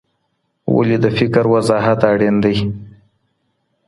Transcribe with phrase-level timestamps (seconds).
[0.75, 2.55] ولي د فکر وضاحت اړین دی؟